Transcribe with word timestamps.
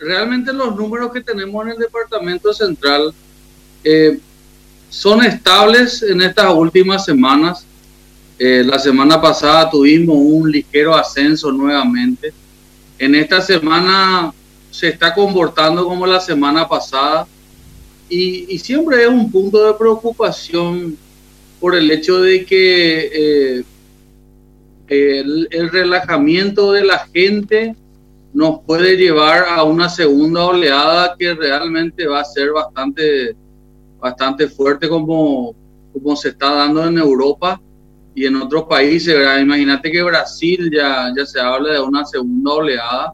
realmente 0.00 0.52
los 0.52 0.74
números 0.74 1.12
que 1.12 1.20
tenemos 1.20 1.64
en 1.64 1.72
el 1.72 1.78
departamento 1.78 2.52
central 2.52 3.12
eh, 3.84 4.18
son 4.88 5.22
estables 5.22 6.02
en 6.02 6.20
estas 6.22 6.52
últimas 6.52 7.04
semanas. 7.04 7.64
Eh, 8.38 8.64
la 8.64 8.78
semana 8.78 9.20
pasada 9.20 9.70
tuvimos 9.70 10.16
un 10.18 10.50
ligero 10.50 10.94
ascenso 10.94 11.52
nuevamente. 11.52 12.32
En 12.98 13.14
esta 13.14 13.40
semana 13.40 14.32
se 14.70 14.88
está 14.88 15.14
comportando 15.14 15.84
como 15.84 16.06
la 16.06 16.20
semana 16.20 16.66
pasada 16.66 17.26
y, 18.08 18.58
siempre 18.58 19.04
es 19.04 19.08
un 19.08 19.30
punto 19.30 19.64
de 19.66 19.74
preocupación 19.74 20.96
por 21.60 21.76
el 21.76 21.90
hecho 21.90 22.20
de 22.20 22.44
que 22.44 23.10
eh, 23.12 23.64
el, 24.88 25.70
relajamiento 25.70 26.72
de 26.72 26.84
la 26.84 27.06
gente 27.12 27.76
nos 28.32 28.60
puede 28.60 28.96
llevar 28.96 29.44
a 29.48 29.64
una 29.64 29.88
segunda 29.88 30.44
oleada 30.44 31.16
que 31.18 31.34
realmente 31.34 32.06
va 32.06 32.20
a 32.20 32.24
ser 32.24 32.52
bastante, 32.52 33.34
bastante 33.98 34.48
fuerte 34.48 34.88
como, 34.88 35.54
como 35.92 36.16
se 36.16 36.28
está 36.30 36.52
dando 36.54 36.84
en 36.84 36.98
Europa 36.98 37.60
y 38.14 38.26
en 38.26 38.36
otros 38.36 38.64
países. 38.64 39.16
Imagínate 39.40 39.90
que 39.90 40.02
Brasil 40.02 40.70
ya, 40.72 41.12
ya 41.16 41.26
se 41.26 41.40
habla 41.40 41.74
de 41.74 41.80
una 41.80 42.04
segunda 42.04 42.52
oleada. 42.52 43.12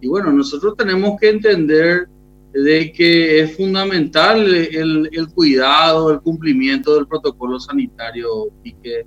Y 0.00 0.08
bueno, 0.08 0.32
nosotros 0.32 0.74
tenemos 0.76 1.20
que 1.20 1.28
entender 1.28 2.08
de 2.52 2.92
que 2.92 3.40
es 3.40 3.56
fundamental 3.56 4.42
el, 4.54 5.10
el 5.12 5.28
cuidado, 5.28 6.10
el 6.10 6.20
cumplimiento 6.20 6.94
del 6.94 7.06
protocolo 7.06 7.60
sanitario, 7.60 8.48
y 8.64 8.72
que 8.74 9.04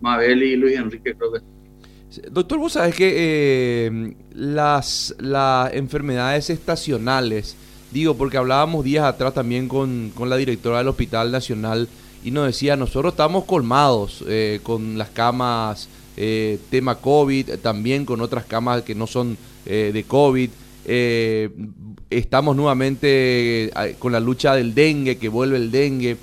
Mabel 0.00 0.42
y 0.42 0.56
Luis 0.56 0.76
Enrique 0.76 1.14
creo 1.16 1.32
que 1.32 1.40
Doctor, 2.30 2.58
vos 2.58 2.72
sabés 2.72 2.94
que 2.94 3.12
eh, 3.16 4.14
las, 4.32 5.14
las 5.18 5.74
enfermedades 5.74 6.50
estacionales, 6.50 7.56
digo, 7.90 8.14
porque 8.16 8.36
hablábamos 8.36 8.84
días 8.84 9.04
atrás 9.04 9.34
también 9.34 9.68
con, 9.68 10.12
la 10.18 10.36
directora 10.36 10.78
del 10.78 10.88
Hospital 10.88 11.32
Nacional 11.32 11.88
y 12.24 12.30
nos 12.30 12.46
decía, 12.46 12.76
nosotros 12.76 13.12
estamos 13.12 13.44
colmados 13.44 14.24
eh, 14.28 14.60
con 14.62 14.98
las 14.98 15.10
camas 15.10 15.88
eh, 16.16 16.58
tema 16.70 16.96
COVID, 16.96 17.58
también 17.60 18.04
con 18.04 18.20
otras 18.20 18.46
camas 18.46 18.82
que 18.82 18.94
no 18.94 19.06
son 19.06 19.36
de 19.64 20.04
COVID. 20.06 20.50
estamos 22.08 22.54
nuevamente 22.54 23.72
con 23.98 24.12
la 24.12 24.20
lucha 24.20 24.54
del 24.54 24.74
dengue, 24.74 25.18
que 25.18 25.28
vuelve 25.28 25.56
el 25.56 25.72
dengue. 25.72 26.16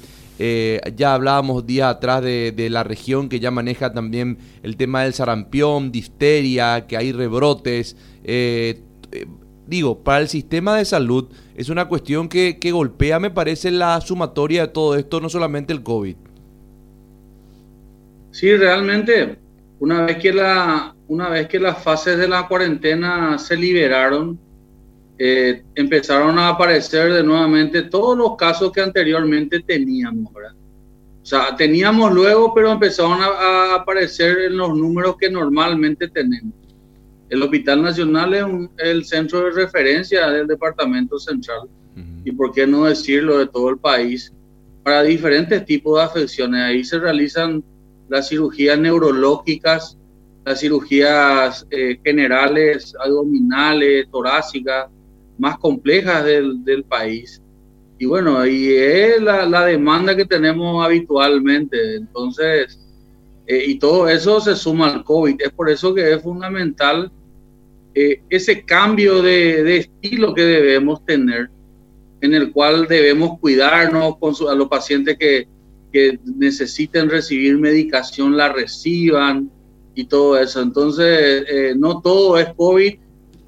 Eh, 0.45 0.81
ya 0.97 1.13
hablábamos 1.13 1.65
días 1.65 1.89
atrás 1.89 2.21
de, 2.21 2.67
la 2.69 2.83
región 2.83 3.29
que 3.29 3.39
ya 3.39 3.49
maneja 3.49 3.93
también 3.93 4.39
el 4.61 4.75
tema 4.75 5.03
del 5.03 5.13
sarampión, 5.13 5.89
difteria, 5.89 6.85
que 6.85 6.97
hay 6.97 7.13
rebrotes. 7.13 7.95
Eh, 8.25 8.81
eh, 9.13 9.25
digo, 9.65 10.03
para 10.03 10.19
el 10.19 10.27
sistema 10.27 10.75
de 10.75 10.83
salud 10.83 11.29
es 11.55 11.69
una 11.69 11.87
cuestión 11.87 12.27
que, 12.27 12.59
golpea, 12.73 13.21
me 13.21 13.31
parece, 13.31 13.71
la 13.71 14.01
sumatoria 14.01 14.63
de 14.63 14.73
todo 14.73 14.97
esto, 14.97 15.21
no 15.21 15.29
solamente 15.29 15.71
el 15.71 15.81
COVID. 15.81 16.17
Sí, 18.31 18.53
realmente, 18.57 19.37
una 19.79 20.01
vez 20.01 20.17
que, 20.17 20.33
la, 20.33 20.93
una 21.07 21.29
vez 21.29 21.47
que 21.47 21.57
las 21.57 21.81
fases 21.81 22.17
de 22.17 22.27
la 22.27 22.49
cuarentena 22.49 23.39
se 23.39 23.55
liberaron, 23.55 24.37
eh, 25.17 25.63
empezaron 25.75 26.39
a 26.39 26.49
aparecer 26.49 27.13
de 27.13 27.23
nuevamente 27.23 27.83
todos 27.83 28.17
los 28.17 28.35
casos 28.35 28.71
que 28.71 28.81
anteriormente 28.81 29.59
teníamos, 29.61 30.33
¿verdad? 30.33 30.55
O 31.21 31.25
sea, 31.25 31.55
teníamos 31.55 32.11
luego, 32.13 32.53
pero 32.53 32.71
empezaron 32.71 33.19
a, 33.21 33.75
aparecer 33.75 34.39
en 34.39 34.57
los 34.57 34.75
números 34.75 35.15
que 35.17 35.29
normalmente 35.29 36.09
tenemos. 36.09 36.53
El 37.29 37.41
Hospital 37.41 37.81
Nacional 37.81 38.33
es 38.33 38.45
el 38.77 39.05
centro 39.05 39.45
de 39.45 39.51
referencia 39.51 40.29
del 40.29 40.47
Departamento 40.47 41.17
Central, 41.17 41.69
y 42.25 42.31
por 42.31 42.51
qué 42.51 42.65
no 42.67 42.85
decirlo 42.85 43.37
de 43.37 43.47
todo 43.47 43.69
el 43.69 43.77
país, 43.77 44.33
para 44.83 45.03
diferentes 45.03 45.65
tipos 45.65 45.97
de 45.97 46.03
afecciones. 46.03 46.61
Ahí 46.61 46.83
se 46.83 46.99
realizan 46.99 47.63
las 48.09 48.29
cirugías 48.29 48.77
neurológicas, 48.77 49.97
las 50.45 50.59
cirugías 50.59 51.65
eh, 51.71 51.99
generales, 52.03 52.93
abdominales, 52.99 54.09
torácicas, 54.11 54.87
más 55.37 55.57
complejas 55.57 56.25
del, 56.25 56.63
del 56.63 56.83
país. 56.83 57.41
Y 57.99 58.05
bueno, 58.05 58.45
y 58.45 58.73
es 58.73 59.21
la, 59.21 59.45
la, 59.45 59.65
demanda 59.65 60.15
que 60.15 60.25
tenemos 60.25 60.83
habitualmente. 60.83 61.95
Entonces, 61.95 62.79
eh, 63.47 63.63
y 63.67 63.79
todo 63.79 64.09
eso 64.09 64.39
se 64.41 64.55
suma 64.55 64.91
al 64.91 65.03
COVID. 65.03 65.35
Es 65.39 65.51
por 65.51 65.69
eso 65.69 65.93
que 65.93 66.13
es 66.13 66.21
fundamental 66.21 67.11
eh, 67.95 68.21
ese 68.29 68.63
cambio 68.63 69.21
de, 69.21 69.63
de, 69.63 69.77
estilo 69.77 70.33
que 70.33 70.41
debemos 70.41 71.05
tener, 71.05 71.49
en 72.21 72.33
el 72.33 72.51
cual 72.51 72.87
debemos 72.87 73.39
cuidarnos 73.39 74.17
con 74.17 74.33
a 74.49 74.55
los 74.55 74.67
pacientes 74.67 75.17
que, 75.17 75.47
que 75.91 76.19
necesiten 76.25 77.09
recibir 77.09 77.57
medicación, 77.59 78.35
la 78.35 78.51
reciban 78.51 79.51
y 79.93 80.05
todo 80.05 80.39
eso. 80.39 80.61
Entonces, 80.61 81.45
eh, 81.47 81.75
no 81.77 82.01
todo 82.01 82.39
es 82.39 82.47
COVID 82.55 82.95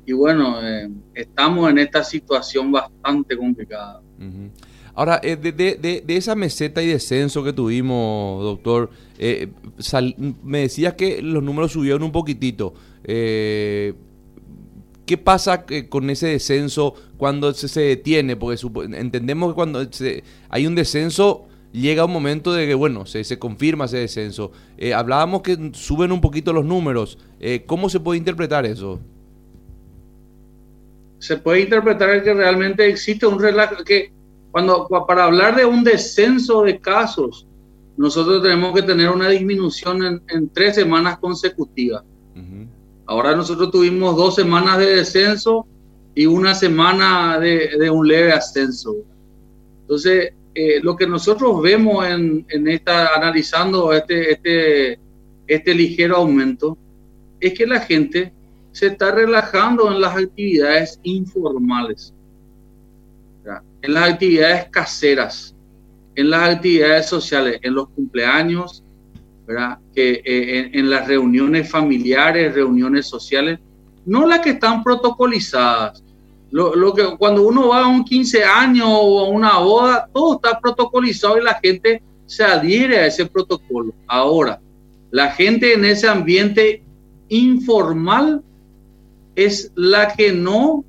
y 0.05 0.13
bueno, 0.13 0.59
eh, 0.61 0.89
estamos 1.13 1.69
en 1.69 1.79
esta 1.79 2.03
situación 2.03 2.71
bastante 2.71 3.35
complicada. 3.35 4.01
Ahora, 4.93 5.19
eh, 5.23 5.35
de, 5.35 6.03
esa 6.07 6.35
meseta 6.35 6.83
y 6.83 6.87
descenso 6.87 7.43
que 7.43 7.53
tuvimos, 7.53 8.43
doctor, 8.43 8.91
eh, 9.17 9.49
me 10.43 10.59
decías 10.59 10.93
que 10.93 11.21
los 11.21 11.43
números 11.43 11.71
subieron 11.71 12.03
un 12.03 12.11
poquitito. 12.11 12.73
¿Qué 13.03 13.95
pasa 15.23 15.65
con 15.89 16.09
ese 16.09 16.27
descenso 16.27 16.93
cuando 17.17 17.53
se, 17.53 17.81
detiene? 17.81 18.35
Porque 18.35 18.61
entendemos 18.97 19.51
que 19.51 19.55
cuando 19.55 19.87
hay 20.49 20.67
un 20.67 20.75
descenso 20.75 21.45
llega 21.71 22.05
un 22.05 22.13
momento 22.13 22.53
de 22.53 22.67
que, 22.67 22.73
bueno, 22.73 23.05
se, 23.05 23.23
se 23.23 23.39
confirma 23.39 23.85
ese 23.85 23.97
descenso. 23.97 24.51
hablábamos 24.95 25.41
que 25.41 25.71
suben 25.73 26.11
un 26.11 26.21
poquito 26.21 26.53
los 26.53 26.65
números. 26.65 27.17
¿Cómo 27.65 27.89
se 27.89 27.99
puede 27.99 28.19
interpretar 28.19 28.67
eso? 28.67 29.01
Se 31.25 31.37
puede 31.37 31.61
interpretar 31.61 32.23
que 32.23 32.33
realmente 32.33 32.87
existe 32.87 33.25
un 33.25 33.39
relajo, 33.39 33.83
que 33.83 34.11
cuando 34.51 34.87
para 35.07 35.25
hablar 35.25 35.55
de 35.55 35.65
un 35.65 35.83
descenso 35.83 36.61
de 36.61 36.79
casos, 36.79 37.47
nosotros 37.97 38.43
tenemos 38.43 38.73
que 38.73 38.83
tener 38.83 39.09
una 39.09 39.29
disminución 39.29 40.21
en, 40.27 40.49
tres 40.49 40.75
semanas 40.75 41.17
consecutivas. 41.17 42.03
Ahora 43.07 43.35
nosotros 43.35 43.71
tuvimos 43.71 44.15
dos 44.15 44.35
semanas 44.35 44.77
de 44.79 44.97
descenso 44.97 45.65
y 46.13 46.25
una 46.25 46.55
semana 46.55 47.39
de, 47.39 47.89
un 47.89 48.07
leve 48.07 48.31
ascenso. 48.31 48.95
Entonces, 49.81 50.33
eh, 50.53 50.79
lo 50.81 50.95
que 50.95 51.05
nosotros 51.05 51.61
vemos 51.61 52.05
en, 52.07 52.45
en, 52.49 52.67
esta, 52.67 53.13
analizando 53.15 53.93
este, 53.93 54.33
este, 54.33 54.99
este 55.47 55.75
ligero 55.75 56.17
aumento, 56.17 56.77
es 57.39 57.53
que 57.53 57.67
la 57.67 57.81
gente 57.81 58.31
se 58.75 58.87
está 58.87 59.09
relajando 59.11 59.89
en 59.89 60.01
las 60.01 60.17
actividades 60.17 60.99
informales, 61.03 62.13
en 63.81 63.93
las 63.93 64.11
actividades 64.11 64.65
caseras, 64.65 65.55
en 66.13 66.29
las 66.29 66.55
actividades 66.55 67.05
sociales, 67.05 67.57
en 67.63 67.73
los 67.73 67.87
cumpleaños, 67.89 68.83
Que, 69.93 70.21
eh, 70.25 70.71
en, 70.73 70.89
las 70.89 71.07
reuniones 71.07 71.69
familiares, 71.69 72.53
reuniones 72.53 73.07
sociales, 73.07 73.59
no 74.05 74.27
las 74.27 74.39
que 74.41 74.49
están 74.49 74.83
protocolizadas. 74.83 76.03
Lo, 76.51 76.93
que, 76.93 77.15
cuando 77.17 77.47
uno 77.47 77.69
va 77.69 77.85
a 77.85 77.87
un 77.87 78.03
15 78.03 78.43
años 78.43 78.89
o 78.89 79.25
a 79.25 79.29
una 79.29 79.59
boda, 79.59 80.09
todo 80.11 80.35
está 80.35 80.59
protocolizado 80.59 81.37
y 81.37 81.43
la 81.43 81.57
gente 81.63 82.03
se 82.25 82.43
adhiere 82.43 82.97
a 82.97 83.05
ese 83.05 83.25
protocolo. 83.25 83.93
Ahora, 84.05 84.59
la 85.11 85.31
gente 85.31 85.73
en 85.73 85.85
ese 85.85 86.09
ambiente 86.09 86.83
informal 87.29 88.43
es 89.35 89.71
la 89.75 90.13
que 90.13 90.31
no 90.31 90.83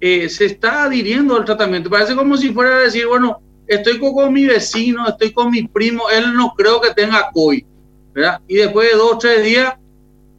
eh, 0.00 0.28
se 0.28 0.46
está 0.46 0.84
adhiriendo 0.84 1.36
al 1.36 1.44
tratamiento. 1.44 1.90
Parece 1.90 2.16
como 2.16 2.36
si 2.36 2.50
fuera 2.50 2.76
a 2.76 2.80
decir, 2.80 3.06
bueno, 3.06 3.40
estoy 3.66 3.98
con, 3.98 4.32
mi 4.32 4.46
vecino, 4.46 5.06
estoy 5.06 5.32
con 5.32 5.50
mi 5.50 5.68
primo, 5.68 6.04
él 6.10 6.34
no 6.34 6.54
creo 6.56 6.80
que 6.80 6.92
tenga 6.94 7.30
COI, 7.32 7.64
¿verdad? 8.12 8.40
Y 8.48 8.56
después 8.56 8.90
de 8.90 8.96
dos 8.96 9.12
o 9.12 9.18
tres 9.18 9.44
días, 9.44 9.74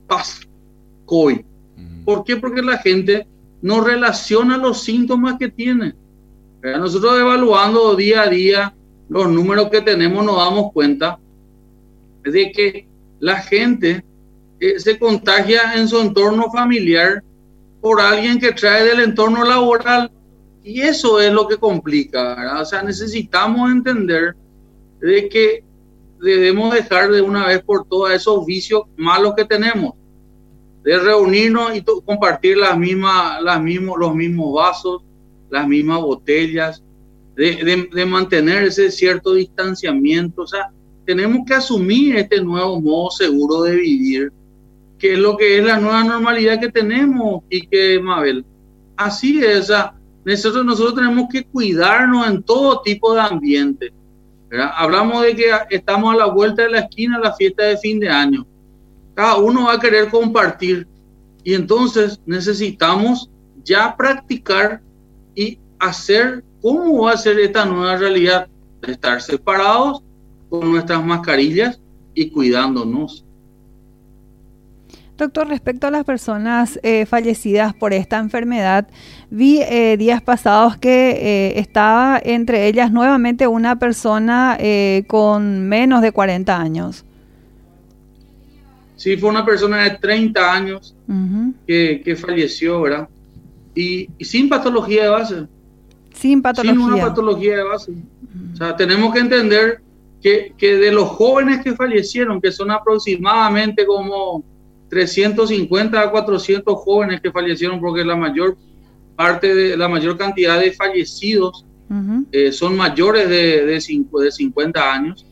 paz, 0.07 0.41
COI. 1.05 1.45
¿Por 2.03 2.23
qué? 2.23 2.37
Porque 2.37 2.61
la 2.61 2.77
gente 2.77 3.27
no 3.61 3.81
relaciona 3.81 4.57
los 4.57 4.83
síntomas 4.83 5.37
que 5.37 5.49
tiene. 5.49 5.93
Nosotros 6.63 7.19
evaluando 7.19 7.95
día 7.95 8.23
a 8.23 8.27
día 8.27 8.75
los 9.09 9.29
números 9.29 9.69
que 9.69 9.81
tenemos 9.81 10.23
nos 10.23 10.37
damos 10.37 10.71
cuenta 10.71 11.19
de 12.23 12.51
que 12.51 12.87
la 13.19 13.37
gente 13.37 14.03
se 14.77 14.99
contagia 14.99 15.73
en 15.75 15.87
su 15.87 15.99
entorno 15.99 16.51
familiar 16.51 17.23
por 17.81 17.99
alguien 17.99 18.39
que 18.39 18.51
trae 18.51 18.85
del 18.85 18.99
entorno 18.99 19.43
laboral. 19.43 20.11
Y 20.63 20.81
eso 20.81 21.19
es 21.19 21.33
lo 21.33 21.47
que 21.47 21.57
complica, 21.57 22.59
O 22.61 22.65
sea, 22.65 22.83
necesitamos 22.83 23.71
entender 23.71 24.35
de 24.99 25.27
que 25.27 25.63
debemos 26.19 26.73
dejar 26.73 27.11
de 27.11 27.21
una 27.21 27.47
vez 27.47 27.63
por 27.63 27.87
todas 27.87 28.13
esos 28.13 28.45
vicios 28.45 28.83
malos 28.95 29.33
que 29.35 29.45
tenemos. 29.45 29.93
de 30.83 30.97
reunirnos 30.97 31.75
y 31.75 31.83
compartir 31.83 32.57
las 32.57 32.75
mismas, 32.75 33.39
los 33.43 34.15
mismos 34.15 34.53
vasos, 34.53 35.03
las 35.51 35.67
mismas 35.67 36.01
botellas, 36.01 36.81
de, 37.35 37.87
de, 37.93 38.05
mantener 38.05 38.63
ese 38.63 38.89
cierto 38.89 39.35
distanciamiento. 39.35 40.41
O 40.41 40.47
sea, 40.47 40.71
tenemos 41.05 41.45
que 41.45 41.53
asumir 41.53 42.15
este 42.15 42.41
nuevo 42.41 42.81
modo 42.81 43.11
seguro 43.11 43.61
de 43.61 43.75
vivir, 43.75 44.33
que 45.01 45.13
es 45.13 45.19
lo 45.19 45.35
que 45.35 45.57
es 45.57 45.65
la 45.65 45.79
nueva 45.79 46.03
normalidad 46.03 46.59
que 46.59 46.69
tenemos 46.69 47.43
y 47.49 47.65
que, 47.65 47.99
Mabel, 47.99 48.45
así 48.95 49.43
es. 49.43 49.61
O 49.61 49.63
sea, 49.63 49.95
nosotros, 50.23 50.63
nosotros 50.63 50.93
tenemos 50.93 51.27
que 51.31 51.43
cuidarnos 51.43 52.27
en 52.27 52.43
todo 52.43 52.81
tipo 52.81 53.15
de 53.15 53.21
ambiente. 53.21 53.91
Hablamos 54.75 55.23
de 55.23 55.35
que 55.35 55.51
estamos 55.71 56.13
a 56.13 56.17
la 56.17 56.25
vuelta 56.27 56.63
de 56.63 56.69
la 56.69 56.79
esquina 56.81 57.17
la 57.17 57.33
fiesta 57.33 57.63
de 57.63 57.77
fin 57.77 57.99
de 57.99 58.09
año. 58.09 58.45
Cada 59.15 59.37
uno 59.37 59.65
va 59.65 59.73
a 59.73 59.79
querer 59.79 60.09
compartir 60.09 60.87
y 61.43 61.55
entonces 61.55 62.19
necesitamos 62.27 63.27
ya 63.63 63.95
practicar 63.97 64.81
y 65.33 65.57
hacer 65.79 66.43
cómo 66.61 67.05
va 67.05 67.13
a 67.13 67.17
ser 67.17 67.39
esta 67.39 67.65
nueva 67.65 67.97
realidad 67.97 68.47
de 68.81 68.91
estar 68.91 69.19
separados 69.19 70.03
con 70.49 70.71
nuestras 70.71 71.03
mascarillas 71.03 71.79
y 72.13 72.29
cuidándonos. 72.29 73.25
Doctor, 75.21 75.49
respecto 75.49 75.85
a 75.85 75.91
las 75.91 76.03
personas 76.03 76.79
eh, 76.81 77.05
fallecidas 77.05 77.75
por 77.75 77.93
esta 77.93 78.17
enfermedad, 78.17 78.87
vi 79.29 79.61
eh, 79.61 79.95
días 79.95 80.19
pasados 80.23 80.77
que 80.77 81.11
eh, 81.11 81.59
estaba 81.59 82.19
entre 82.23 82.65
ellas 82.65 82.91
nuevamente 82.91 83.45
una 83.45 83.77
persona 83.77 84.57
con 85.05 85.69
menos 85.69 86.01
de 86.01 86.11
40 86.11 86.59
años. 86.59 87.05
Sí, 88.95 89.15
fue 89.15 89.29
una 89.29 89.45
persona 89.45 89.83
de 89.83 89.91
30 89.91 90.53
años 90.53 90.95
que, 91.67 92.17
falleció, 92.19 92.81
¿verdad? 92.81 93.07
Y, 93.75 94.09
sin 94.21 94.49
patología 94.49 95.03
de 95.03 95.09
base. 95.09 95.47
Sin 96.15 96.41
patología. 96.41 96.73
Sin 96.73 96.93
una 96.93 97.07
patología 97.09 97.57
de 97.57 97.63
base. 97.63 97.91
O 98.53 98.55
sea, 98.55 98.75
tenemos 98.75 99.13
que 99.13 99.19
entender 99.19 99.81
que, 100.19 100.55
que 100.57 100.77
de 100.77 100.91
los 100.91 101.09
jóvenes 101.09 101.63
que 101.63 101.75
fallecieron, 101.75 102.41
que 102.41 102.51
son 102.51 102.71
aproximadamente 102.71 103.85
como 103.85 104.43
350 104.91 106.01
a 106.01 106.11
400 106.11 106.75
jóvenes 106.79 107.21
que 107.21 107.31
fallecieron 107.31 107.79
porque 107.79 108.03
la 108.03 108.17
mayor 108.17 108.57
parte 109.15 109.55
de 109.55 109.77
la 109.77 109.87
mayor 109.87 110.17
cantidad 110.17 110.59
de 110.59 110.73
fallecidos 110.73 111.65
eh, 112.31 112.51
son 112.51 112.75
mayores 112.75 113.29
de, 113.29 113.65
de, 113.65 113.79
50 114.31 114.93
años. 114.93 115.25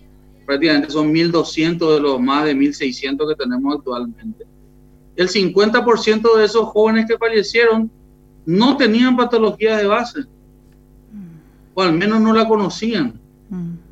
Prácticamente 0.46 0.90
son 0.90 1.14
1.200 1.14 1.94
de 1.94 2.00
los 2.00 2.22
más 2.22 2.46
de 2.46 2.56
1.600 2.56 3.30
que 3.30 3.36
tenemos 3.36 3.76
actualmente. 3.76 4.46
El 5.18 5.28
50% 5.28 6.38
de 6.38 6.46
esos 6.46 6.70
jóvenes 6.70 7.06
que 7.06 7.18
fallecieron 7.18 7.92
no 8.46 8.78
tenían 8.78 9.18
patología 9.18 9.76
de 9.76 9.88
base, 9.88 10.22
o 11.74 11.82
al 11.82 11.94
menos 11.94 12.22
no 12.22 12.34
la 12.34 12.48
conocían. 12.48 13.20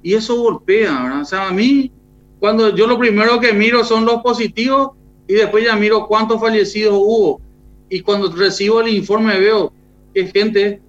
Y 0.02 0.14
eso 0.14 0.42
golpea, 0.42 1.04
¿verdad? 1.04 1.22
O 1.22 1.26
sea, 1.26 1.50
a 1.50 1.52
mí, 1.52 1.92
cuando 2.40 2.74
yo 2.74 2.88
lo 2.88 2.98
primero 2.98 3.40
que 3.42 3.52
miro 3.52 3.84
son 3.84 4.06
los 4.06 4.22
positivos 4.22 4.97
y 5.28 5.34
después 5.34 5.64
ya 5.66 5.76
miro 5.76 6.08
cuántos 6.08 6.40
fallecidos 6.40 6.94
hubo. 6.96 7.42
Y 7.90 8.02
cuando 8.02 8.32
recibo 8.32 8.82
el 8.82 8.90
informe 8.90 9.40
veo 9.40 9.74
que 10.14 10.28
gente 10.28 10.82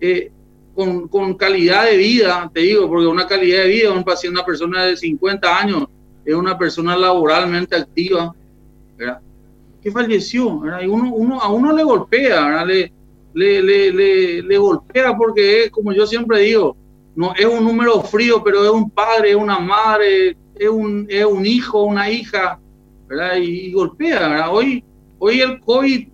eh, 0.00 0.30
con, 0.74 1.08
con, 1.08 1.34
calidad 1.34 1.84
de 1.84 1.96
vida, 1.96 2.50
te 2.52 2.60
digo, 2.60 2.88
porque 2.88 3.06
una 3.06 3.26
calidad 3.26 3.62
de 3.62 3.68
vida, 3.68 3.92
un 3.92 4.04
paciente, 4.04 4.38
una 4.38 4.46
persona 4.46 4.84
de 4.84 4.96
50 4.96 5.58
años, 5.58 5.86
es 6.24 6.34
una 6.34 6.56
persona 6.56 6.96
laboralmente 6.96 7.76
activa, 7.76 8.34
¿verdad? 8.96 9.20
Que 9.82 9.90
falleció, 9.90 10.60
¿verdad? 10.60 10.82
Y 10.82 10.86
uno, 10.86 11.12
uno, 11.12 11.40
a 11.40 11.48
uno 11.52 11.72
le 11.72 11.82
golpea, 11.82 12.44
¿verdad? 12.44 12.66
Le, 12.66 12.92
le, 13.34 13.62
le, 13.62 14.42
le, 14.42 14.58
golpea 14.58 15.16
porque 15.16 15.64
es, 15.64 15.70
como 15.70 15.92
yo 15.92 16.06
siempre 16.06 16.40
digo, 16.40 16.76
no 17.14 17.34
es 17.34 17.46
un 17.46 17.64
número 17.64 18.00
frío, 18.02 18.42
pero 18.42 18.64
es 18.64 18.70
un 18.70 18.90
padre, 18.90 19.30
es 19.30 19.36
una 19.36 19.58
madre, 19.58 20.36
es 20.56 20.68
un, 20.68 21.06
es 21.08 21.24
un 21.24 21.46
hijo, 21.46 21.82
una 21.82 22.10
hija, 22.10 22.58
y, 23.40 23.72
golpea, 23.72 24.50
Hoy, 24.50 24.84
hoy 25.18 25.40
el 25.40 25.60
COVID 25.60 26.08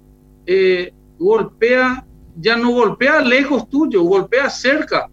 eh, 0.46 0.92
golpea, 1.18 2.06
ya 2.36 2.56
no 2.56 2.70
golpea 2.70 3.20
lejos 3.20 3.68
tuyo, 3.68 4.02
golpea 4.02 4.48
cerca, 4.50 5.08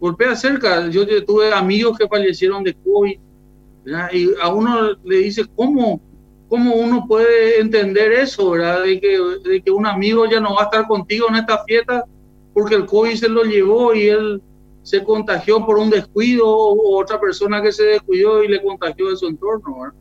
Golpea 0.00 0.34
cerca. 0.34 0.88
Yo, 0.88 1.06
tuve 1.24 1.52
amigos 1.52 1.98
que 1.98 2.08
fallecieron 2.08 2.64
de 2.64 2.74
COVID, 2.74 3.18
Y 4.12 4.30
a 4.40 4.48
uno 4.48 4.92
le 5.04 5.16
dice, 5.18 5.44
¿cómo, 5.54 6.00
cómo 6.48 6.74
uno 6.74 7.06
puede 7.06 7.60
entender 7.60 8.12
eso, 8.12 8.50
¿verdad? 8.50 8.82
De 8.82 9.00
que, 9.00 9.18
de 9.44 9.62
que 9.62 9.70
un 9.70 9.86
amigo 9.86 10.26
ya 10.28 10.40
no 10.40 10.54
va 10.54 10.62
a 10.62 10.64
estar 10.64 10.86
contigo 10.86 11.26
en 11.28 11.36
esta 11.36 11.62
fiesta 11.64 12.04
porque 12.54 12.74
el 12.74 12.86
COVID 12.86 13.14
se 13.14 13.28
lo 13.28 13.44
llevó 13.44 13.94
y 13.94 14.08
él 14.08 14.42
se 14.82 15.02
contagió 15.04 15.64
por 15.64 15.78
un 15.78 15.90
descuido 15.90 16.46
o 16.46 17.00
otra 17.00 17.20
persona 17.20 17.62
que 17.62 17.72
se 17.72 17.84
descuidó 17.84 18.42
y 18.42 18.48
le 18.48 18.62
contagió 18.62 19.10
de 19.10 19.16
su 19.16 19.26
entorno, 19.26 19.80
¿verdad? 19.80 19.98